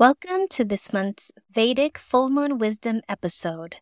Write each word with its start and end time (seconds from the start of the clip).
Welcome 0.00 0.48
to 0.52 0.64
this 0.64 0.94
month's 0.94 1.30
Vedic 1.50 1.98
Full 1.98 2.30
Moon 2.30 2.56
Wisdom 2.56 3.02
episode. 3.06 3.76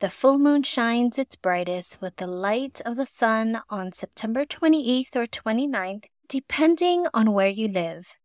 The 0.00 0.08
full 0.08 0.40
moon 0.40 0.64
shines 0.64 1.20
its 1.20 1.36
brightest 1.36 2.00
with 2.00 2.16
the 2.16 2.26
light 2.26 2.80
of 2.84 2.96
the 2.96 3.06
sun 3.06 3.60
on 3.70 3.92
September 3.92 4.44
28th 4.44 5.14
or 5.14 5.26
29th, 5.26 6.06
depending 6.26 7.06
on 7.14 7.32
where 7.32 7.48
you 7.48 7.68
live. 7.68 8.16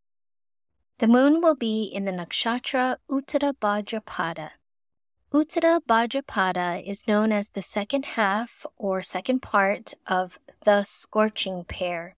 The 0.98 1.08
moon 1.08 1.42
will 1.42 1.54
be 1.54 1.84
in 1.84 2.06
the 2.06 2.12
nakshatra 2.12 2.96
Uttara 3.08 3.54
Bhadrapada. 3.54 4.50
Uttara 5.32 5.80
Bhadrapada 5.88 6.84
is 6.84 7.08
known 7.08 7.32
as 7.32 7.50
the 7.50 7.62
second 7.62 8.06
half 8.18 8.66
or 8.78 9.04
second 9.04 9.44
part 9.44 9.94
of 10.08 10.40
the 10.66 10.82
scorching 10.86 11.66
pair. 11.66 12.16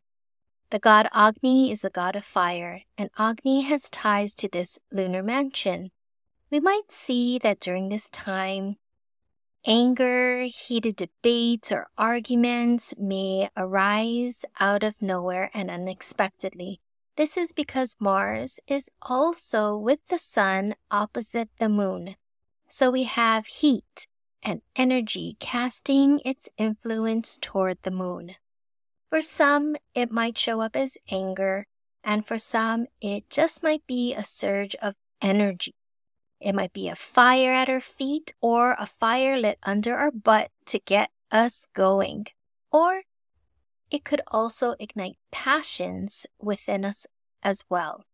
The 0.74 0.80
god 0.80 1.08
Agni 1.14 1.72
is 1.72 1.82
the 1.84 1.92
god 1.92 2.16
of 2.16 2.26
fire, 2.26 2.82
and 2.98 3.12
Agni 3.16 3.62
has 3.62 3.92
ties 3.92 4.34
to 4.34 4.50
this 4.50 4.80
lunar 4.92 5.22
mansion. 5.22 5.92
We 6.50 6.60
might 6.60 6.92
see 6.92 7.38
that 7.38 7.60
during 7.60 7.90
this 7.90 8.10
time, 8.10 8.78
anger, 9.68 10.46
heated 10.46 10.96
debates, 10.96 11.72
or 11.72 11.90
arguments 11.96 12.96
may 12.98 13.52
arise 13.56 14.46
out 14.60 14.82
of 14.82 15.00
nowhere 15.00 15.52
and 15.54 15.70
unexpectedly. 15.70 16.80
This 17.18 17.38
is 17.38 17.54
because 17.54 17.96
Mars 18.00 18.60
is 18.66 18.90
also 19.04 19.78
with 19.78 20.00
the 20.08 20.18
sun 20.18 20.74
opposite 20.90 21.50
the 21.60 21.70
moon. 21.70 22.16
So 22.68 22.90
we 22.90 23.04
have 23.04 23.46
heat 23.46 24.08
and 24.42 24.64
energy 24.76 25.38
casting 25.40 26.20
its 26.26 26.50
influence 26.58 27.38
toward 27.40 27.78
the 27.84 27.92
moon. 27.92 28.38
For 29.14 29.22
some, 29.22 29.76
it 29.94 30.12
might 30.12 30.40
show 30.40 30.62
up 30.62 30.76
as 30.76 30.98
anger, 31.12 31.68
and 32.04 32.26
for 32.26 32.40
some, 32.40 32.88
it 33.00 33.30
just 33.30 33.62
might 33.62 33.86
be 33.86 34.12
a 34.12 34.24
surge 34.24 34.74
of 34.82 34.96
energy. 35.22 35.76
It 36.40 36.56
might 36.56 36.74
be 36.74 36.90
a 36.90 36.96
fire 36.96 37.52
at 37.52 37.70
our 37.70 37.80
feet 37.80 38.34
or 38.42 38.76
a 38.80 38.88
fire 38.88 39.38
lit 39.38 39.60
under 39.62 39.96
our 39.96 40.10
butt 40.10 40.50
to 40.66 40.80
get 40.80 41.12
us 41.32 41.68
going. 41.76 42.26
Or 42.72 43.04
it 43.92 44.04
could 44.04 44.22
also 44.30 44.74
ignite 44.80 45.20
passions 45.32 46.26
within 46.40 46.84
us 46.84 47.06
as 47.44 47.64
well. 47.70 48.06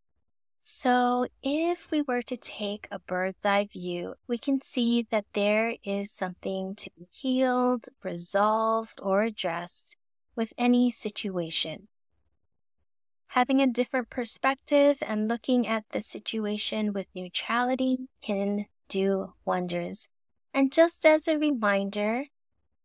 So, 0.60 1.28
if 1.42 1.90
we 1.90 2.02
were 2.02 2.20
to 2.20 2.36
take 2.36 2.86
a 2.90 2.98
bird's 2.98 3.46
eye 3.46 3.68
view, 3.72 4.16
we 4.28 4.36
can 4.36 4.60
see 4.60 5.00
that 5.10 5.24
there 5.32 5.76
is 5.82 6.12
something 6.12 6.74
to 6.74 6.90
be 6.94 7.08
healed, 7.10 7.86
resolved, 8.04 9.00
or 9.02 9.22
addressed 9.22 9.96
with 10.40 10.54
any 10.56 10.90
situation. 10.90 11.86
Having 13.36 13.60
a 13.60 13.66
different 13.66 14.08
perspective 14.08 14.96
and 15.06 15.28
looking 15.28 15.66
at 15.66 15.84
the 15.90 16.00
situation 16.00 16.94
with 16.94 17.14
neutrality 17.14 18.08
can 18.22 18.64
do 18.88 19.34
wonders. 19.44 20.08
And 20.54 20.72
just 20.72 21.04
as 21.04 21.28
a 21.28 21.36
reminder, 21.36 22.24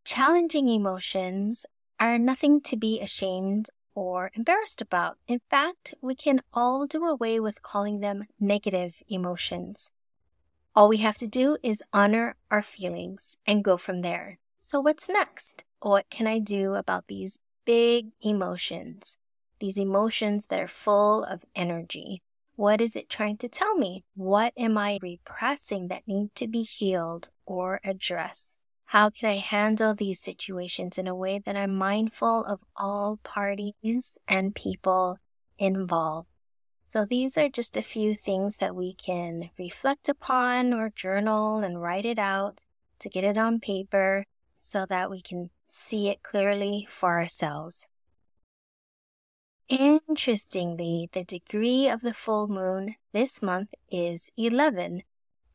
challenging 0.03 0.67
emotions 0.67 1.65
are 1.97 2.19
nothing 2.19 2.59
to 2.59 2.75
be 2.75 2.99
ashamed 2.99 3.67
or 3.93 4.31
embarrassed 4.33 4.81
about. 4.81 5.17
In 5.25 5.39
fact, 5.49 5.93
we 6.01 6.13
can 6.13 6.41
all 6.53 6.85
do 6.85 7.05
away 7.05 7.39
with 7.39 7.61
calling 7.61 8.01
them 8.01 8.25
negative 8.37 9.01
emotions. 9.07 9.91
All 10.75 10.89
we 10.89 10.97
have 10.97 11.15
to 11.19 11.27
do 11.41 11.55
is 11.63 11.81
honor 11.93 12.35
our 12.51 12.61
feelings 12.61 13.37
and 13.47 13.63
go 13.63 13.77
from 13.77 14.01
there. 14.01 14.39
So, 14.59 14.81
what's 14.81 15.07
next? 15.07 15.63
What 15.79 16.09
can 16.09 16.27
I 16.27 16.39
do 16.39 16.73
about 16.73 17.05
these 17.07 17.37
big 17.65 18.11
emotions, 18.21 19.17
these 19.59 19.77
emotions 19.77 20.45
that 20.47 20.59
are 20.59 20.67
full 20.67 21.23
of 21.23 21.45
energy. 21.55 22.21
What 22.55 22.79
is 22.79 22.95
it 22.95 23.09
trying 23.09 23.37
to 23.37 23.49
tell 23.49 23.75
me? 23.75 24.03
What 24.15 24.53
am 24.55 24.77
I 24.77 24.99
repressing 25.01 25.89
that 25.89 26.07
need 26.07 26.33
to 26.35 26.47
be 26.47 26.61
healed 26.61 27.29
or 27.45 27.81
addressed? 27.83 28.61
How 28.85 29.09
can 29.09 29.29
I 29.29 29.37
handle 29.37 29.95
these 29.95 30.21
situations 30.21 30.97
in 30.97 31.07
a 31.07 31.15
way 31.15 31.39
that 31.39 31.55
I'm 31.55 31.75
mindful 31.75 32.45
of 32.45 32.63
all 32.77 33.17
parties 33.23 34.17
and 34.27 34.55
people 34.55 35.17
involved? 35.57 36.29
So 36.87 37.03
these 37.03 37.37
are 37.37 37.49
just 37.49 37.75
a 37.75 37.81
few 37.81 38.13
things 38.13 38.57
that 38.57 38.75
we 38.75 38.93
can 38.93 39.49
reflect 39.57 40.07
upon 40.07 40.71
or 40.71 40.91
journal 40.91 41.59
and 41.59 41.81
write 41.81 42.05
it 42.05 42.19
out 42.19 42.61
to 42.99 43.09
get 43.09 43.23
it 43.23 43.37
on 43.37 43.59
paper 43.59 44.25
so 44.59 44.85
that 44.85 45.09
we 45.09 45.19
can 45.19 45.49
see 45.67 46.09
it 46.09 46.23
clearly 46.23 46.85
for 46.89 47.19
ourselves. 47.19 47.87
Interestingly, 49.67 51.09
the 51.11 51.23
degree 51.23 51.89
of 51.89 52.01
the 52.01 52.13
full 52.13 52.47
moon 52.47 52.95
this 53.13 53.41
month 53.41 53.73
is 53.89 54.29
11. 54.37 55.01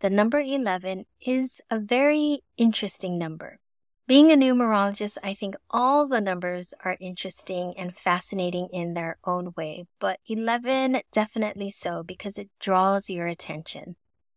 The 0.01 0.11
number 0.11 0.41
11 0.41 1.07
is 1.21 1.61
a 1.71 1.79
very 1.79 2.43
interesting 2.57 3.19
number. 3.19 3.61
Being 4.09 4.33
a 4.33 4.35
numerologist, 4.35 5.19
I 5.23 5.35
think 5.35 5.55
all 5.71 6.09
the 6.09 6.21
numbers 6.21 6.75
are 6.85 6.97
interesting 6.99 7.75
and 7.79 7.95
fascinating 7.95 8.69
in 8.73 8.95
their 8.95 9.19
own 9.25 9.53
way, 9.57 9.87
but 10.01 10.19
11 10.27 11.03
definitely 11.13 11.71
so 11.71 12.03
because 12.03 12.37
it 12.37 12.51
draws 12.59 13.09
your 13.09 13.29
attention. 13.29 13.95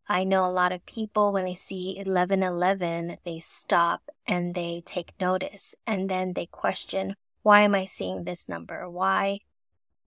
I 0.08 0.25
know 0.25 0.46
a 0.46 0.52
lot 0.52 0.72
of 0.72 0.86
people, 0.86 1.31
when 1.31 1.46
they 1.46 1.53
see 1.53 1.96
1111, 1.96 3.18
they 3.24 3.40
stop 3.40 4.02
and 4.28 4.53
they 4.53 4.84
take 4.86 5.14
notice 5.19 5.75
and 5.88 6.09
then 6.09 6.34
they 6.34 6.46
question, 6.46 7.16
why 7.41 7.62
am 7.62 7.74
I 7.74 7.86
seeing 7.86 8.24
this 8.24 8.50
number? 8.50 8.90
Why 8.90 9.40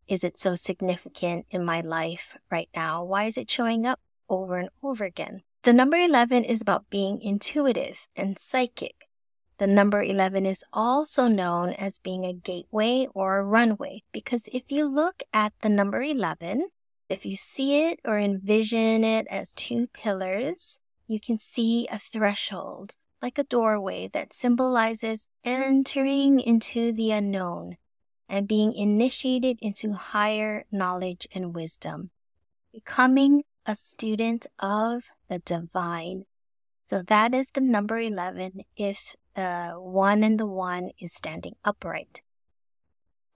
is 0.07 0.23
it 0.23 0.39
so 0.39 0.55
significant 0.55 1.47
in 1.51 1.65
my 1.65 1.81
life 1.81 2.37
right 2.51 2.69
now? 2.75 3.05
Why 3.05 3.25
is 3.25 3.37
it 3.37 3.51
showing 3.51 3.87
up 3.87 4.01
over 4.29 4.59
and 4.59 4.71
over 4.83 5.05
again? 5.05 5.43
The 5.62 5.73
number 5.73 5.97
11 5.97 6.45
is 6.45 6.61
about 6.61 6.91
being 6.91 7.21
intuitive 7.21 8.07
and 8.15 8.39
psychic. 8.39 9.09
The 9.59 9.67
number 9.67 10.03
11 10.03 10.45
is 10.45 10.63
also 10.73 11.27
known 11.27 11.72
as 11.72 11.98
being 11.98 12.25
a 12.25 12.34
gateway 12.34 13.09
or 13.15 13.39
a 13.39 13.45
runway 13.45 14.03
because 14.13 14.48
if 14.53 14.71
you 14.71 14.87
look 14.87 15.22
at 15.33 15.54
the 15.63 15.71
number 15.71 16.03
11, 16.03 16.69
if 17.09 17.25
you 17.25 17.37
see 17.37 17.87
it 17.89 18.01
or 18.05 18.19
envision 18.19 19.05
it 19.05 19.27
as 19.31 19.55
two 19.55 19.87
pillars, 19.89 20.81
you 21.07 21.21
can 21.21 21.39
see 21.39 21.87
a 21.91 21.99
threshold, 21.99 22.97
like 23.23 23.39
a 23.39 23.45
doorway 23.45 24.09
that 24.09 24.33
symbolizes 24.33 25.29
entering 25.45 26.41
into 26.41 26.93
the 26.93 27.13
unknown 27.13 27.77
and 28.29 28.49
being 28.49 28.75
initiated 28.75 29.59
into 29.63 29.93
higher 29.93 30.65
knowledge 30.73 31.29
and 31.33 31.55
wisdom, 31.55 32.11
becoming 32.73 33.45
a 33.65 33.75
student 33.75 34.47
of 34.59 35.11
the 35.29 35.39
divine. 35.39 36.25
So 36.87 37.03
that 37.03 37.35
is 37.35 37.51
the 37.51 37.61
number 37.61 37.99
11 37.99 38.63
if 38.77 39.15
the 39.35 39.75
one 39.77 40.25
and 40.25 40.41
the 40.41 40.47
one 40.47 40.91
is 40.99 41.13
standing 41.13 41.55
upright. 41.65 42.23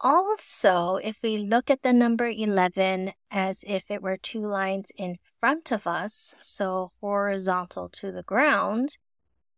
Also, 0.02 0.96
if 0.96 1.22
we 1.22 1.36
look 1.36 1.68
at 1.68 1.82
the 1.82 1.92
number 1.92 2.26
11 2.26 3.12
as 3.30 3.62
if 3.66 3.90
it 3.90 4.00
were 4.00 4.16
two 4.16 4.40
lines 4.40 4.90
in 4.96 5.18
front 5.22 5.70
of 5.70 5.86
us, 5.86 6.34
so 6.40 6.90
horizontal 7.02 7.90
to 7.90 8.10
the 8.10 8.22
ground, 8.22 8.96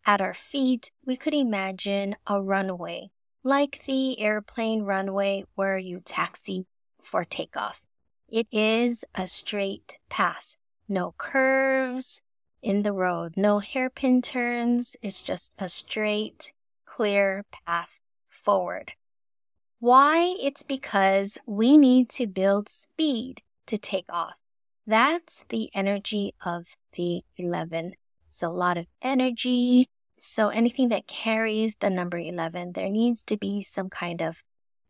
at 0.05 0.21
our 0.21 0.35
feet, 0.35 0.91
we 1.07 1.17
could 1.17 1.33
imagine 1.33 2.17
a 2.27 2.43
runway, 2.43 3.11
like 3.45 3.85
the 3.85 4.19
airplane 4.19 4.83
runway 4.83 5.45
where 5.55 5.79
you 5.79 6.01
taxi 6.01 6.67
for 7.01 7.25
takeoff. 7.25 7.87
It 8.29 8.49
is 8.51 9.05
a 9.15 9.29
straight 9.29 9.97
path. 10.09 10.57
No 10.89 11.15
curves 11.19 12.21
in 12.63 12.83
the 12.83 12.93
road, 12.93 13.35
no 13.37 13.61
hairpin 13.61 14.23
turns. 14.23 14.97
It's 15.03 15.23
just 15.23 15.55
a 15.57 15.69
straight, 15.69 16.53
clear 16.85 17.45
path 17.65 18.01
forward. 18.29 18.95
Why? 19.83 20.37
It's 20.41 20.63
because 20.63 21.39
we 21.45 21.77
need 21.77 22.09
to 22.11 22.29
build 22.29 22.69
speed 22.69 23.43
to 23.67 23.77
take 23.77 24.05
off. 24.09 24.39
That's 24.87 25.45
the 25.49 25.71
energy 25.75 26.35
of 26.47 26.77
the 26.93 27.25
11. 27.37 27.95
So 28.29 28.49
a 28.49 28.55
lot 28.55 28.79
of 28.79 28.87
energy. 29.03 29.89
So 30.21 30.51
anything 30.51 30.89
that 30.91 31.09
carries 31.09 31.75
the 31.75 31.91
number 31.91 32.17
11, 32.17 32.75
there 32.75 32.89
needs 32.89 33.25
to 33.25 33.37
be 33.37 33.61
some 33.61 33.91
kind 33.91 34.23
of 34.23 34.45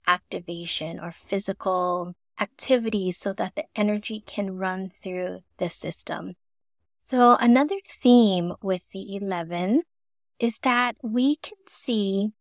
activation 0.06 1.00
or 1.00 1.10
physical 1.10 2.12
activity 2.38 3.12
so 3.12 3.32
that 3.32 3.54
the 3.54 3.64
energy 3.74 4.20
can 4.20 4.58
run 4.58 4.90
through 4.90 5.38
the 5.56 5.70
system. 5.70 6.34
So 7.02 7.38
another 7.40 7.78
theme 7.88 8.52
with 8.60 8.90
the 8.90 9.16
11 9.16 9.84
is 10.38 10.58
that 10.64 10.96
we 11.02 11.36
can 11.36 11.56
see 11.66 12.32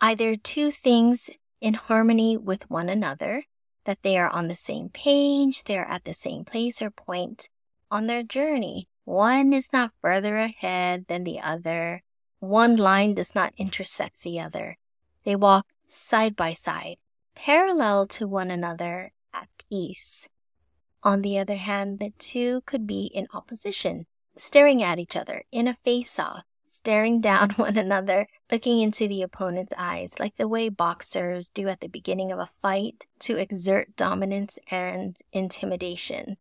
either 0.00 0.34
two 0.36 0.70
things 0.70 1.28
in 1.60 1.74
harmony 1.74 2.36
with 2.36 2.70
one 2.70 2.88
another, 2.88 3.44
that 3.84 4.02
they 4.02 4.18
are 4.18 4.30
on 4.30 4.48
the 4.48 4.56
same 4.56 4.88
page, 4.88 5.64
they're 5.64 5.88
at 5.88 6.04
the 6.04 6.14
same 6.14 6.44
place 6.44 6.80
or 6.82 6.90
point 6.90 7.48
on 7.90 8.06
their 8.06 8.22
journey. 8.22 8.88
One 9.04 9.52
is 9.52 9.72
not 9.72 9.92
further 10.00 10.36
ahead 10.36 11.06
than 11.08 11.24
the 11.24 11.40
other. 11.40 12.02
One 12.38 12.76
line 12.76 13.14
does 13.14 13.34
not 13.34 13.52
intersect 13.56 14.22
the 14.22 14.40
other. 14.40 14.76
They 15.24 15.36
walk 15.36 15.66
side 15.86 16.36
by 16.36 16.52
side, 16.52 16.96
parallel 17.34 18.06
to 18.06 18.26
one 18.26 18.50
another 18.50 19.12
at 19.34 19.48
peace. 19.68 20.28
On 21.02 21.22
the 21.22 21.38
other 21.38 21.56
hand, 21.56 21.98
the 21.98 22.12
two 22.18 22.62
could 22.66 22.86
be 22.86 23.06
in 23.06 23.26
opposition, 23.32 24.06
staring 24.36 24.82
at 24.82 24.98
each 24.98 25.16
other 25.16 25.44
in 25.50 25.66
a 25.66 25.74
face 25.74 26.18
off, 26.18 26.44
staring 26.70 27.20
down 27.20 27.50
one 27.56 27.76
another, 27.76 28.28
looking 28.50 28.80
into 28.80 29.08
the 29.08 29.22
opponent's 29.22 29.72
eyes, 29.76 30.20
like 30.20 30.36
the 30.36 30.46
way 30.46 30.68
boxers 30.68 31.50
do 31.50 31.66
at 31.66 31.80
the 31.80 31.88
beginning 31.88 32.30
of 32.30 32.38
a 32.38 32.46
fight 32.46 33.06
to 33.18 33.36
exert 33.36 33.96
dominance 33.96 34.56
and 34.70 35.16
intimidation. 35.32 36.36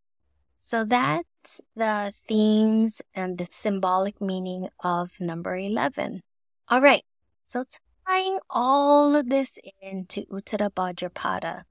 So 0.59 0.85
that's 0.85 1.61
the 1.75 2.11
themes 2.13 3.01
and 3.15 3.39
the 3.39 3.45
symbolic 3.45 4.21
meaning 4.21 4.69
of 4.83 5.19
number 5.19 5.57
11. 5.57 6.21
All 6.69 6.81
right. 6.81 7.03
So 7.47 7.65
tying 8.07 8.37
all 8.51 9.15
of 9.15 9.29
this 9.29 9.57
into 9.81 10.25
Uttara 10.27 10.69
Bhadrapada, 10.69 11.63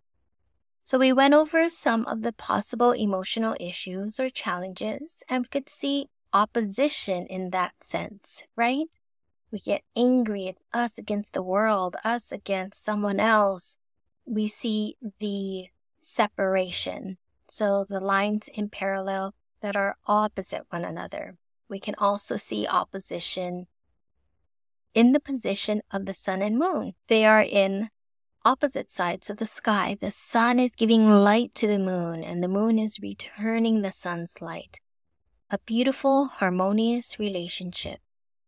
so 0.82 0.98
we 0.98 1.12
went 1.12 1.34
over 1.34 1.68
some 1.68 2.06
of 2.06 2.22
the 2.22 2.32
possible 2.32 2.92
emotional 2.92 3.54
issues 3.60 4.18
or 4.18 4.30
challenges 4.30 5.22
and 5.28 5.44
we 5.44 5.48
could 5.48 5.68
see 5.68 6.08
opposition 6.32 7.26
in 7.26 7.50
that 7.50 7.82
sense, 7.82 8.44
right? 8.56 8.86
We 9.50 9.58
get 9.58 9.82
angry. 9.96 10.46
It's 10.46 10.62
us 10.72 10.98
against 10.98 11.32
the 11.32 11.42
world, 11.42 11.96
us 12.04 12.32
against 12.32 12.84
someone 12.84 13.18
else. 13.18 13.76
We 14.26 14.46
see 14.46 14.96
the 15.20 15.68
separation. 16.00 17.16
So 17.46 17.84
the 17.88 18.00
lines 18.00 18.48
in 18.52 18.68
parallel 18.68 19.34
that 19.60 19.76
are 19.76 19.96
opposite 20.06 20.66
one 20.70 20.84
another. 20.84 21.36
We 21.68 21.78
can 21.78 21.94
also 21.98 22.36
see 22.36 22.66
opposition 22.66 23.66
in 24.94 25.12
the 25.12 25.20
position 25.20 25.82
of 25.90 26.06
the 26.06 26.14
sun 26.14 26.42
and 26.42 26.58
moon. 26.58 26.94
They 27.08 27.24
are 27.24 27.42
in 27.42 27.90
opposite 28.44 28.90
sides 28.90 29.30
of 29.30 29.38
the 29.38 29.46
sky. 29.46 29.96
The 30.00 30.10
sun 30.10 30.58
is 30.58 30.74
giving 30.74 31.08
light 31.08 31.54
to 31.56 31.66
the 31.66 31.78
moon, 31.78 32.22
and 32.24 32.42
the 32.42 32.48
moon 32.48 32.78
is 32.78 33.00
returning 33.00 33.82
the 33.82 33.92
sun's 33.92 34.40
light. 34.40 34.80
A 35.50 35.58
beautiful, 35.64 36.26
harmonious 36.26 37.18
relationship, 37.18 38.00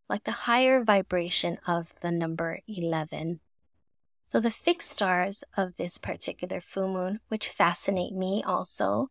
like 0.09 0.25
the 0.25 0.47
higher 0.47 0.85
vibration 0.85 1.59
of 1.67 1.95
the 2.01 2.11
number 2.11 2.61
11. 2.67 3.41
So, 4.27 4.41
the 4.41 4.51
fixed 4.51 4.91
stars 4.91 5.43
of 5.57 5.77
this 5.77 5.99
particular 5.99 6.61
full 6.61 6.89
moon, 6.89 7.21
which 7.29 7.49
fascinate 7.49 8.13
me 8.13 8.43
also, 8.47 9.09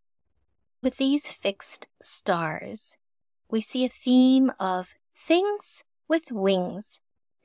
with 0.82 0.96
these 0.96 1.26
fixed 1.26 1.88
stars, 2.02 2.96
we 3.50 3.60
see 3.60 3.84
a 3.84 3.88
theme 3.88 4.52
of 4.58 4.94
things 5.14 5.84
with 6.08 6.30
wings 6.30 7.00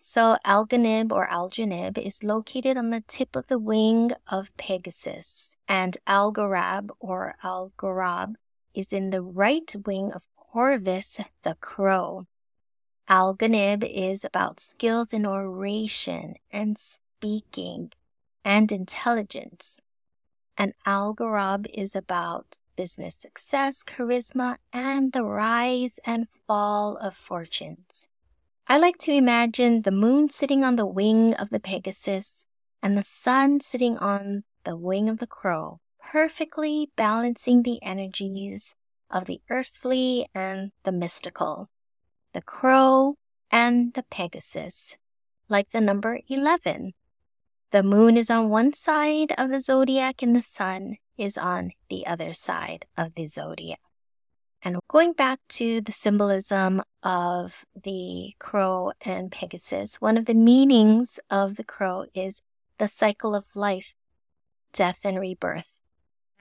so 0.08 0.38
Alganib 0.46 1.12
or 1.12 1.28
Aljanib 1.28 1.98
is 1.98 2.24
located 2.24 2.78
on 2.78 2.92
the 2.92 3.02
tip 3.08 3.36
of 3.36 3.48
the 3.48 3.58
wing 3.58 4.12
of 4.28 4.56
Pegasus, 4.56 5.58
and 5.68 5.98
Algarab 6.06 6.92
or 7.00 7.34
Algorab 7.44 8.36
is 8.76 8.94
in 8.94 9.10
the 9.10 9.24
right 9.24 9.74
wing 9.84 10.12
of 10.12 10.28
Corvus 10.56 11.20
the 11.44 11.56
crow. 11.56 12.28
Alganib 13.10 13.84
is 13.84 14.24
about 14.24 14.62
skills 14.62 15.12
in 15.12 15.26
oration 15.26 16.36
and 16.50 16.78
speaking 16.78 17.92
and 18.46 18.72
intelligence. 18.72 19.82
And 20.58 20.74
Algorab 20.86 21.68
is 21.74 21.94
about 21.94 22.56
business 22.78 23.18
success, 23.20 23.84
charisma, 23.84 24.56
and 24.72 25.12
the 25.12 25.26
rise 25.26 26.00
and 26.06 26.30
fall 26.48 26.96
of 27.02 27.14
fortunes. 27.14 28.08
I 28.66 28.78
like 28.78 28.98
to 29.00 29.12
imagine 29.12 29.82
the 29.82 29.92
moon 29.92 30.30
sitting 30.30 30.64
on 30.64 30.78
the 30.78 30.86
wing 30.86 31.34
of 31.34 31.50
the 31.50 31.60
Pegasus 31.60 32.46
and 32.82 32.98
the 32.98 33.04
sun 33.04 33.60
sitting 33.60 33.98
on 33.98 34.46
the 34.64 34.78
wing 34.78 35.10
of 35.10 35.18
the 35.18 35.28
crow, 35.28 35.82
perfectly 36.00 36.92
balancing 36.96 37.64
the 37.64 37.84
energies 37.84 38.74
of 39.16 39.26
the 39.26 39.40
earthly 39.50 40.28
and 40.36 40.74
the 40.84 40.92
mystical, 40.92 41.70
the 42.34 42.42
crow 42.42 43.16
and 43.50 43.94
the 43.94 44.04
Pegasus, 44.04 44.98
like 45.48 45.70
the 45.70 45.80
number 45.80 46.20
11. 46.28 46.92
The 47.72 47.82
moon 47.82 48.18
is 48.18 48.30
on 48.30 48.50
one 48.50 48.74
side 48.74 49.32
of 49.38 49.52
the 49.52 49.62
zodiac 49.62 50.22
and 50.22 50.36
the 50.36 50.42
sun 50.42 50.98
is 51.18 51.38
on 51.38 51.72
the 51.90 52.06
other 52.06 52.34
side 52.34 52.88
of 52.98 53.16
the 53.16 53.26
zodiac. 53.26 53.80
And 54.62 54.80
going 54.90 55.14
back 55.14 55.40
to 55.50 55.80
the 55.80 55.94
symbolism 55.94 56.82
of 57.02 57.64
the 57.82 58.34
crow 58.38 58.92
and 59.00 59.32
Pegasus, 59.32 60.02
one 60.02 60.18
of 60.18 60.26
the 60.26 60.34
meanings 60.34 61.22
of 61.30 61.56
the 61.56 61.64
crow 61.64 62.06
is 62.14 62.42
the 62.80 62.90
cycle 62.90 63.34
of 63.34 63.56
life, 63.56 63.94
death, 64.74 65.06
and 65.06 65.22
rebirth. 65.22 65.80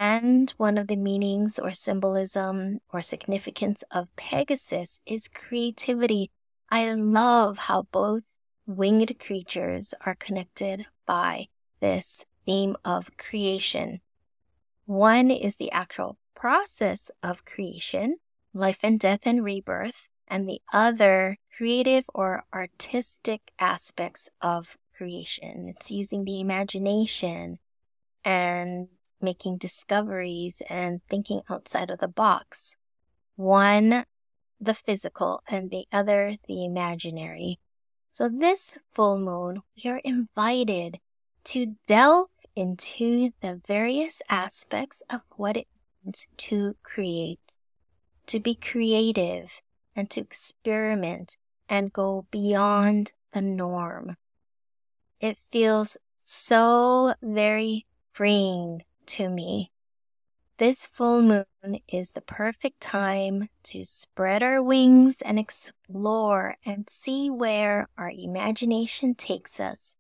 And 0.07 0.51
one 0.59 0.77
of 0.77 0.89
the 0.89 0.97
meanings 0.97 1.59
or 1.59 1.73
symbolism 1.73 2.81
or 2.93 3.01
significance 3.01 3.83
of 3.91 4.15
Pegasus 4.17 5.01
is 5.07 5.29
creativity. 5.29 6.31
I 6.69 6.93
love 6.93 7.57
how 7.57 7.85
both 7.91 8.37
winged 8.67 9.19
creatures 9.19 9.95
are 10.05 10.15
connected 10.15 10.85
by 11.07 11.47
this 11.81 12.27
theme 12.45 12.77
of 12.85 13.17
creation. 13.17 14.03
One 14.85 15.31
is 15.31 15.57
the 15.57 15.73
actual 15.73 16.19
process 16.35 17.11
of 17.23 17.47
creation, 17.47 18.19
life 18.53 18.81
and 18.83 19.01
death 19.01 19.21
and 19.25 19.43
rebirth, 19.43 20.11
and 20.29 20.47
the 20.47 20.61
other 20.71 21.39
creative 21.57 22.05
or 22.13 22.45
artistic 22.53 23.53
aspects 23.59 24.29
of 24.43 24.77
creation. 24.95 25.67
It's 25.75 25.91
using 25.91 26.27
the 26.27 26.41
imagination 26.41 27.59
and 28.23 28.89
making 29.25 29.57
discoveries 29.57 30.63
and 30.69 31.01
thinking 31.09 31.41
outside 31.49 31.91
of 31.91 31.99
the 31.99 32.09
box. 32.09 32.77
One, 33.37 34.05
the 34.61 34.75
physical, 34.75 35.43
and 35.49 35.71
the 35.71 35.87
other, 35.93 36.37
the 36.47 36.65
imaginary. 36.65 37.59
So 38.13 38.29
this 38.29 38.75
full 38.93 39.19
moon, 39.19 39.63
we 39.77 39.91
are 39.91 40.01
invited 40.05 41.01
to 41.45 41.75
delve 41.87 42.29
into 42.55 43.33
the 43.41 43.61
various 43.67 44.23
aspects 44.29 45.03
of 45.11 45.23
what 45.37 45.57
it 45.57 45.67
means 46.05 46.27
to 46.37 46.77
create, 46.83 47.57
to 48.27 48.39
be 48.39 48.55
creative, 48.55 49.61
and 49.97 50.09
to 50.11 50.21
experiment 50.21 51.37
and 51.69 51.93
go 51.93 52.27
beyond 52.31 53.13
the 53.33 53.43
norm. 53.43 54.17
It 55.21 55.37
feels 55.37 55.97
so 56.19 57.15
very 57.23 57.87
freeing 58.13 58.83
to 59.07 59.29
me. 59.29 59.71
This 60.59 60.87
full 60.87 61.21
moon 61.21 61.81
is 61.89 62.13
the 62.13 62.21
perfect 62.21 62.81
time 62.81 63.49
to 63.65 63.85
spread 63.85 64.41
our 64.43 64.63
wings 64.63 65.21
and 65.21 65.37
explore 65.39 66.57
and 66.65 66.89
see 66.89 67.29
where 67.29 67.89
our 67.99 68.11
imagination 68.11 69.17
takes 69.17 69.59
us, 69.59 69.97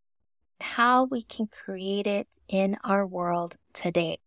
how 0.60 1.04
we 1.04 1.22
can 1.22 1.48
create 1.48 2.06
it 2.06 2.28
in 2.48 2.76
our 2.84 3.04
world 3.04 3.56
today. 3.72 4.18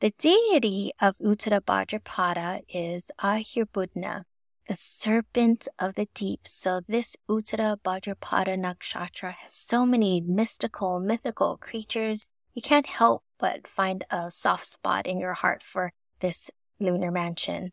The 0.00 0.12
deity 0.18 0.92
of 1.00 1.16
Uttara 1.16 1.62
Bhadrapada 1.62 2.60
is 2.68 3.06
Ahirbudhnya, 3.18 4.24
the 4.68 4.76
serpent 4.76 5.68
of 5.78 5.94
the 5.94 6.06
deep. 6.12 6.40
So 6.44 6.82
this 6.86 7.16
Uttara 7.30 7.78
Bhadrapada 7.78 8.58
Nakshatra 8.58 9.32
has 9.32 9.54
so 9.54 9.86
many 9.86 10.20
mystical, 10.20 11.00
mythical 11.00 11.56
creatures. 11.56 12.30
You 12.56 12.62
can't 12.62 12.86
help 12.86 13.22
but 13.38 13.66
find 13.66 14.02
a 14.10 14.30
soft 14.30 14.64
spot 14.64 15.06
in 15.06 15.20
your 15.20 15.34
heart 15.34 15.62
for 15.62 15.92
this 16.20 16.50
lunar 16.80 17.10
mansion. 17.10 17.72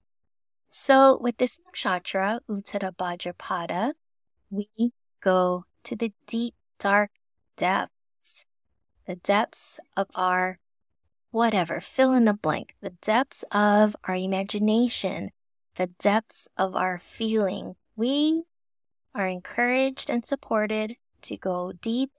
So 0.69 1.17
with 1.21 1.37
this 1.37 1.57
nakshatra, 1.65 2.41
Uttara 2.49 2.93
Bhadrapada, 2.93 3.93
we 4.51 4.67
go 5.21 5.63
to 5.83 5.95
the 5.95 6.11
deep, 6.27 6.53
dark 6.79 7.11
depths, 7.55 8.45
the 9.07 9.15
depths 9.15 9.79
of 9.95 10.07
our 10.15 10.59
whatever, 11.31 11.79
fill 11.79 12.11
in 12.11 12.25
the 12.25 12.33
blank, 12.33 12.75
the 12.81 12.93
depths 13.01 13.45
of 13.53 13.95
our 14.03 14.15
imagination, 14.15 15.31
the 15.75 15.87
depths 15.87 16.49
of 16.57 16.75
our 16.75 16.99
feeling. 16.99 17.77
We 17.95 18.43
are 19.15 19.27
encouraged 19.27 20.09
and 20.09 20.25
supported 20.25 20.97
to 21.21 21.37
go 21.37 21.71
deep 21.71 22.11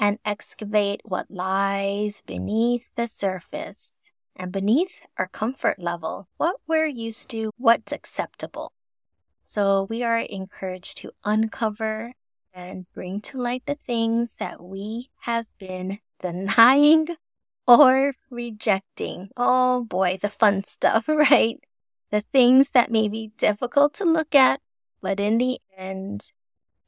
and 0.00 0.18
excavate 0.24 1.02
what 1.04 1.30
lies 1.30 2.22
beneath 2.26 2.90
the 2.96 3.06
surface 3.06 4.00
and 4.34 4.50
beneath 4.50 5.06
our 5.18 5.28
comfort 5.28 5.78
level, 5.78 6.26
what 6.38 6.56
we're 6.66 6.86
used 6.86 7.28
to, 7.30 7.50
what's 7.58 7.92
acceptable. 7.92 8.72
So 9.44 9.86
we 9.90 10.02
are 10.02 10.16
encouraged 10.18 10.96
to 10.98 11.12
uncover 11.22 12.14
and 12.54 12.86
bring 12.94 13.20
to 13.20 13.36
light 13.36 13.64
the 13.66 13.74
things 13.74 14.36
that 14.36 14.62
we 14.62 15.10
have 15.22 15.48
been 15.58 15.98
denying 16.18 17.08
or 17.66 18.14
rejecting. 18.30 19.28
Oh 19.36 19.84
boy, 19.84 20.18
the 20.20 20.30
fun 20.30 20.64
stuff, 20.64 21.08
right? 21.08 21.58
The 22.10 22.22
things 22.32 22.70
that 22.70 22.90
may 22.90 23.08
be 23.08 23.32
difficult 23.36 23.92
to 23.94 24.04
look 24.06 24.34
at, 24.34 24.60
but 25.02 25.20
in 25.20 25.36
the 25.36 25.60
end, 25.76 26.30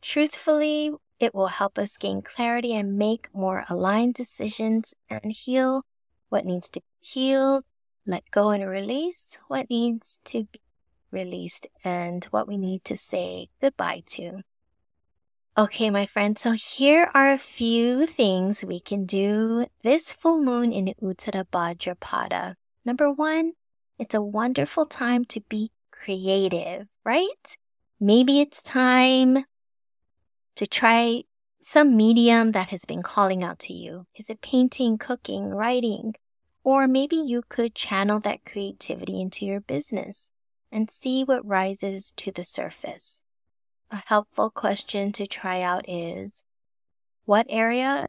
truthfully, 0.00 0.92
it 1.23 1.35
will 1.35 1.49
help 1.49 1.79
us 1.79 1.97
gain 1.97 2.23
clarity 2.23 2.75
and 2.75 2.99
make 2.99 3.29
more 3.35 3.64
aligned 3.69 4.14
decisions 4.14 4.95
and 5.09 5.33
heal 5.33 5.85
what 6.29 6.45
needs 6.45 6.69
to 6.71 6.81
be 6.81 6.87
healed, 7.00 7.64
let 8.07 8.31
go 8.31 8.50
and 8.50 8.67
release 8.69 9.38
what 9.49 9.69
needs 9.71 10.19
to 10.25 10.45
be 10.45 10.61
released, 11.11 11.67
and 11.85 12.25
what 12.26 12.49
we 12.49 12.57
need 12.57 12.85
to 12.85 12.97
say 12.97 13.49
goodbye 13.61 14.02
to. 14.07 14.43
Okay, 15.59 15.91
my 15.91 16.07
friends, 16.07 16.41
so 16.41 16.52
here 16.52 17.11
are 17.12 17.31
a 17.31 17.37
few 17.37 18.07
things 18.07 18.64
we 18.64 18.81
can 18.81 19.05
do 19.05 19.67
this 19.83 20.11
full 20.11 20.41
moon 20.41 20.73
in 20.73 20.95
Uttara 21.02 21.45
Bhadrapada. 21.45 22.55
Number 22.87 23.12
one, 23.12 23.52
it's 23.99 24.14
a 24.14 24.23
wonderful 24.23 24.87
time 24.87 25.26
to 25.26 25.43
be 25.43 25.71
creative, 25.91 26.88
right? 27.05 27.57
Maybe 28.00 28.41
it's 28.41 28.62
time 28.62 29.45
to 30.56 30.66
try 30.66 31.23
some 31.61 31.97
medium 31.97 32.52
that 32.52 32.68
has 32.68 32.85
been 32.85 33.02
calling 33.02 33.42
out 33.42 33.59
to 33.61 33.73
you. 33.73 34.06
Is 34.16 34.28
it 34.28 34.40
painting, 34.40 34.99
cooking, 34.99 35.50
writing? 35.50 36.14
Or 36.64 36.87
maybe 36.87 37.16
you 37.16 37.42
could 37.49 37.75
channel 37.75 38.21
that 38.21 38.44
creativity 38.44 39.21
into 39.21 39.47
your 39.47 39.61
business 39.61 40.30
and 40.71 40.90
see 40.90 41.23
what 41.23 41.47
rises 41.47 42.12
to 42.16 42.32
the 42.32 42.44
surface. 42.44 43.23
A 43.90 44.02
helpful 44.06 44.50
question 44.50 45.12
to 45.12 45.26
try 45.26 45.61
out 45.61 45.85
is 45.88 46.44
what 47.25 47.47
area 47.49 48.09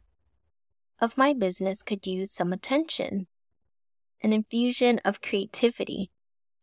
of 1.00 1.18
my 1.18 1.34
business 1.34 1.82
could 1.82 2.06
use 2.06 2.32
some 2.32 2.52
attention? 2.52 3.26
An 4.22 4.32
infusion 4.32 5.00
of 5.04 5.20
creativity. 5.20 6.10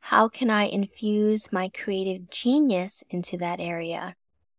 How 0.06 0.28
can 0.28 0.50
I 0.50 0.64
infuse 0.64 1.54
my 1.54 1.70
creative 1.70 2.30
genius 2.30 3.04
into 3.10 3.38
that 3.38 3.60
area? 3.60 4.16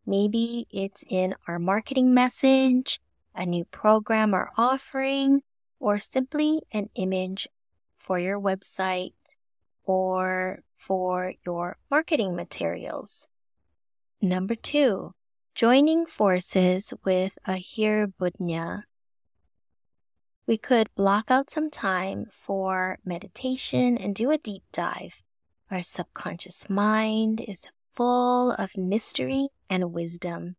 Maybe 0.06 0.66
it's 0.70 1.04
in 1.08 1.34
our 1.46 1.58
marketing 1.58 2.12
message, 2.12 3.00
a 3.34 3.46
new 3.46 3.64
program 3.66 4.34
or 4.34 4.50
offering, 4.56 5.42
or 5.78 5.98
simply 5.98 6.62
an 6.72 6.90
image 6.94 7.46
for 7.96 8.18
your 8.18 8.40
website 8.40 9.12
or 9.84 10.62
for 10.76 11.34
your 11.46 11.76
marketing 11.90 12.34
materials. 12.34 13.28
Number 14.20 14.54
two, 14.54 15.14
joining 15.54 16.06
forces 16.06 16.92
with 17.04 17.38
Ahir 17.46 18.06
Budhnya. 18.06 18.82
We 20.46 20.56
could 20.56 20.94
block 20.96 21.30
out 21.30 21.50
some 21.50 21.70
time 21.70 22.26
for 22.30 22.98
meditation 23.04 23.96
and 23.96 24.14
do 24.14 24.30
a 24.30 24.38
deep 24.38 24.64
dive. 24.72 25.22
Our 25.70 25.82
subconscious 25.82 26.68
mind 26.68 27.40
is 27.40 27.68
full 27.92 28.52
of 28.52 28.76
mystery 28.76 29.48
and 29.68 29.92
wisdom. 29.92 30.56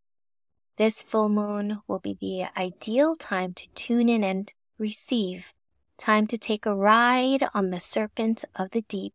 This 0.78 1.04
full 1.04 1.30
moon 1.30 1.82
will 1.88 2.00
be 2.00 2.18
the 2.20 2.46
ideal 2.60 3.16
time 3.16 3.54
to 3.54 3.70
tune 3.74 4.10
in 4.10 4.24
and 4.24 4.52
receive, 4.78 5.54
time 5.98 6.28
to 6.28 6.38
take 6.38 6.66
a 6.66 6.75
ride 6.75 7.48
on 7.54 7.70
the 7.70 7.80
serpent 7.80 8.44
of 8.56 8.72
the 8.72 8.82
deep, 8.82 9.13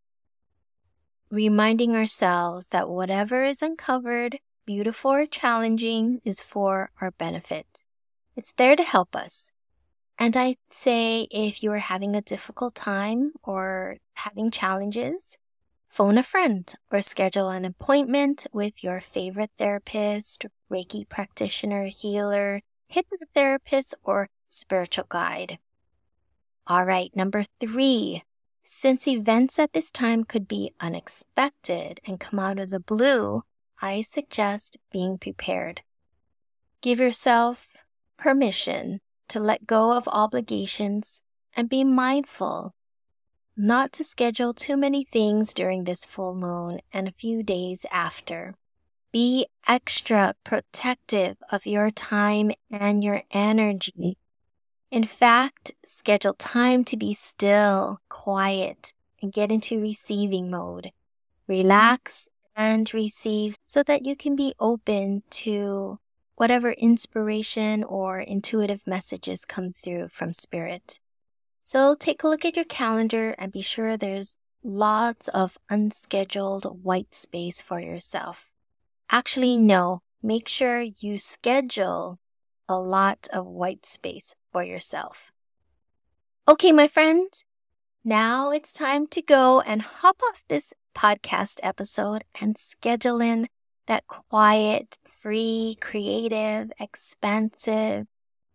reminding 1.31 1.95
ourselves 1.95 2.69
that 2.69 2.89
whatever 2.89 3.43
is 3.43 3.63
uncovered, 3.63 4.39
beautiful 4.67 5.13
or 5.13 5.27
challenging, 5.27 6.21
is 6.25 6.41
for 6.41 6.91
our 7.01 7.11
benefit. 7.13 7.83
It's 8.37 8.53
there 8.53 8.77
to 8.77 8.83
help 8.83 9.17
us. 9.17 9.53
And 10.19 10.37
I'd 10.37 10.57
say 10.71 11.29
if 11.31 11.63
you 11.63 11.73
are 11.73 11.79
having 11.79 12.15
a 12.17 12.21
difficult 12.21 12.75
time 12.75 13.33
or 13.43 13.99
having 14.15 14.51
challenges, 14.51 15.39
phone 15.89 16.19
a 16.19 16.23
friend 16.23 16.73
or 16.93 17.01
schedule 17.01 17.49
an 17.49 17.65
appointment 17.65 18.47
with 18.53 18.85
your 18.85 19.01
favorite 19.01 19.51
therapist, 19.57 20.47
Reiki 20.71 21.09
practitioner, 21.09 21.87
healer, 21.87 22.61
hypnotherapist, 22.93 23.95
or 24.05 24.29
spiritual 24.49 25.07
guide. 25.09 25.59
All 26.67 26.85
right, 26.85 27.15
number 27.17 27.45
three. 27.59 28.23
Since 28.63 29.09
events 29.09 29.59
at 29.59 29.73
this 29.73 29.91
time 29.91 30.25
could 30.25 30.47
be 30.47 30.75
unexpected 30.79 32.01
and 32.05 32.21
come 32.21 32.39
out 32.39 32.59
of 32.59 32.69
the 32.69 32.81
blue, 32.81 33.45
I 33.81 34.03
suggest 34.03 34.77
being 34.93 35.17
prepared. 35.17 35.81
Give 36.83 37.01
yourself 37.01 37.85
permission 38.19 39.01
to 39.29 39.41
let 39.41 39.67
go 39.67 39.97
of 39.97 40.07
obligations 40.09 41.23
and 41.57 41.69
be 41.69 41.83
mindful 41.83 42.75
not 43.59 43.93
to 43.93 44.05
schedule 44.05 44.55
too 44.55 44.77
many 44.77 45.03
things 45.03 45.53
during 45.53 45.83
this 45.83 46.05
full 46.05 46.33
moon 46.33 46.81
and 46.93 47.09
a 47.09 47.13
few 47.13 47.43
days 47.43 47.85
after. 47.91 48.55
Be 49.13 49.47
extra 49.67 50.35
protective 50.45 51.39
of 51.51 51.67
your 51.67 51.91
time 51.91 52.53
and 52.71 53.03
your 53.03 53.23
energy. 53.33 54.17
In 54.93 55.03
fact, 55.03 55.73
schedule 55.85 56.35
time 56.35 56.85
to 56.85 56.97
be 56.97 57.13
still, 57.15 57.99
quiet, 58.09 58.93
and 59.21 59.33
get 59.33 59.51
into 59.51 59.81
receiving 59.81 60.49
mode. 60.51 60.93
Relax 61.49 62.29
and 62.55 62.93
receive 62.95 63.57
so 63.65 63.83
that 63.83 64.07
you 64.07 64.15
can 64.15 64.37
be 64.37 64.55
open 64.61 65.25
to 65.31 65.99
whatever 66.37 66.71
inspiration 66.73 67.83
or 67.83 68.21
intuitive 68.21 68.87
messages 68.87 69.45
come 69.45 69.73
through 69.73 70.07
from 70.09 70.33
spirit. 70.33 71.01
So 71.69 71.95
take 71.95 72.23
a 72.23 72.29
look 72.29 72.47
at 72.47 72.57
your 72.57 72.65
calendar 72.65 73.35
and 73.37 73.53
be 73.53 73.61
sure 73.61 73.95
there's 73.95 74.39
lots 74.65 75.29
of 75.29 75.59
unscheduled 75.69 76.65
white 76.83 77.13
space 77.13 77.61
for 77.61 77.79
yourself. 77.79 78.55
Actually, 79.11 79.59
no, 79.59 80.01
make 80.23 80.49
sure 80.49 80.81
you 80.81 81.19
schedule 81.19 82.21
a 82.71 82.79
lot 82.81 83.29
of 83.35 83.45
white 83.45 83.85
space 83.85 84.35
for 84.51 84.63
yourself. 84.63 85.31
Okay, 86.49 86.73
my 86.73 86.87
friend, 86.89 87.29
now 88.03 88.51
it's 88.51 88.73
time 88.73 89.07
to 89.09 89.21
go 89.21 89.61
and 89.61 89.83
hop 89.83 90.23
off 90.23 90.45
this 90.49 90.73
podcast 90.95 91.61
episode 91.63 92.25
and 92.41 92.57
schedule 92.57 93.21
in 93.21 93.47
that 93.85 94.07
quiet, 94.07 94.97
free, 95.07 95.77
creative, 95.83 96.73
expansive, 96.81 98.07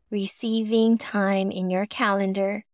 receiving 0.09 0.97
time 0.97 1.51
in 1.51 1.69
your 1.69 1.85
calendar 1.85 2.65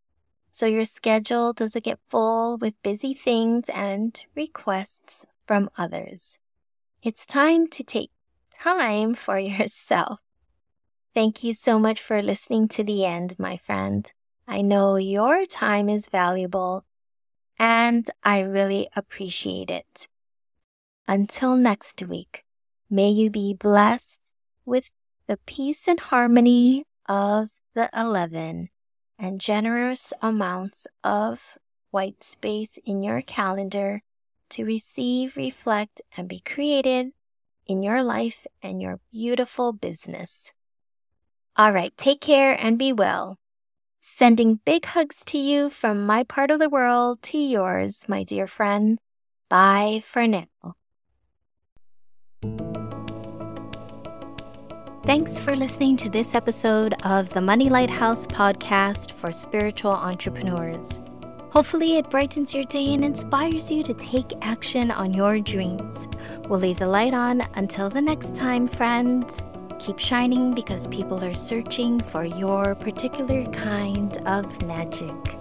so 0.59 0.65
your 0.65 0.83
schedule 0.83 1.53
doesn't 1.53 1.85
get 1.85 2.01
full 2.09 2.57
with 2.57 2.83
busy 2.83 3.13
things 3.13 3.69
and 3.69 4.21
requests 4.35 5.25
from 5.47 5.69
others. 5.77 6.37
It's 7.01 7.25
time 7.25 7.69
to 7.69 7.81
take 7.81 8.11
time 8.53 9.13
for 9.13 9.39
yourself. 9.53 10.19
Thank 11.15 11.45
you 11.45 11.53
so 11.53 11.79
much 11.79 12.01
for 12.01 12.21
listening 12.21 12.67
to 12.75 12.83
the 12.83 13.05
end, 13.05 13.39
my 13.39 13.55
friend. 13.55 14.11
I 14.49 14.61
know 14.61 14.97
your 14.97 15.45
time 15.45 15.87
is 15.87 16.09
valuable 16.09 16.83
and 17.57 18.05
I 18.25 18.41
really 18.41 18.89
appreciate 18.97 19.71
it. 19.71 20.09
Until 21.07 21.55
next 21.55 22.03
week, 22.05 22.43
may 22.89 23.09
you 23.09 23.29
be 23.29 23.53
blessed 23.53 24.33
with 24.65 24.91
the 25.25 25.37
peace 25.45 25.87
and 25.87 26.01
harmony 26.01 26.85
of 27.07 27.61
the 27.75 27.89
11 27.95 28.67
and 29.19 29.41
generous 29.41 30.13
amounts 30.21 30.87
of 31.03 31.57
white 31.91 32.23
space 32.23 32.79
in 32.85 33.03
your 33.03 33.21
calendar 33.21 34.01
to 34.49 34.65
receive, 34.65 35.35
reflect, 35.37 36.01
and 36.17 36.27
be 36.27 36.39
creative 36.39 37.11
in 37.67 37.83
your 37.83 38.01
life 38.01 38.47
and 38.63 38.81
your 38.81 38.99
beautiful 39.11 39.73
business. 39.73 40.53
All 41.57 41.71
right, 41.71 41.95
take 41.97 42.21
care 42.21 42.55
and 42.59 42.79
be 42.79 42.93
well. 42.93 43.37
Sending 43.99 44.61
big 44.65 44.85
hugs 44.85 45.23
to 45.25 45.37
you 45.37 45.69
from 45.69 46.05
my 46.05 46.23
part 46.23 46.51
of 46.51 46.59
the 46.59 46.69
world 46.69 47.21
to 47.21 47.37
yours, 47.37 48.07
my 48.07 48.23
dear 48.23 48.47
friend. 48.47 48.97
Bye 49.49 49.99
for 50.01 50.25
now. 50.25 50.78
Thanks 55.09 55.39
for 55.39 55.55
listening 55.55 55.97
to 55.97 56.09
this 56.11 56.35
episode 56.35 56.93
of 57.03 57.29
the 57.29 57.41
Money 57.41 57.67
Lighthouse 57.67 58.27
podcast 58.27 59.13
for 59.13 59.31
spiritual 59.31 59.89
entrepreneurs. 59.89 61.01
Hopefully, 61.49 61.97
it 61.97 62.11
brightens 62.11 62.53
your 62.53 62.65
day 62.65 62.93
and 62.93 63.03
inspires 63.03 63.71
you 63.71 63.81
to 63.81 63.95
take 63.95 64.31
action 64.43 64.91
on 64.91 65.15
your 65.15 65.39
dreams. 65.39 66.07
We'll 66.47 66.59
leave 66.59 66.77
the 66.77 66.85
light 66.85 67.15
on 67.15 67.41
until 67.55 67.89
the 67.89 67.99
next 67.99 68.35
time, 68.35 68.67
friends. 68.67 69.39
Keep 69.79 69.97
shining 69.97 70.53
because 70.53 70.85
people 70.85 71.25
are 71.25 71.33
searching 71.33 71.99
for 71.99 72.23
your 72.23 72.75
particular 72.75 73.45
kind 73.45 74.15
of 74.27 74.61
magic. 74.67 75.38